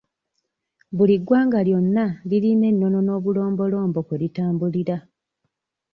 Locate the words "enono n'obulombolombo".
2.73-3.99